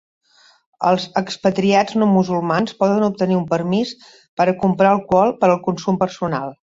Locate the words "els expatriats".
0.91-1.97